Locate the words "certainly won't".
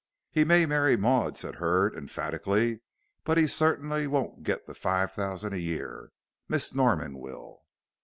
3.45-4.41